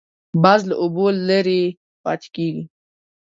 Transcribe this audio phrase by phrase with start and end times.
[0.43, 1.61] باز له اوبو لرې
[2.03, 2.63] پاتې کېږي